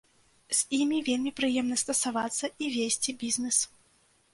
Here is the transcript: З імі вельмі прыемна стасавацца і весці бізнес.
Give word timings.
З 0.59 0.63
імі 0.77 1.01
вельмі 1.11 1.35
прыемна 1.41 1.79
стасавацца 1.85 2.45
і 2.65 2.75
весці 2.79 3.11
бізнес. 3.23 3.67